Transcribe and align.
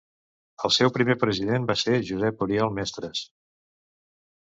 El 0.69 0.73
seu 0.77 0.91
primer 0.95 1.17
president 1.25 1.69
va 1.73 1.77
ser 1.83 2.01
Josep 2.09 2.45
Oriol 2.49 2.77
Mestres. 2.81 3.25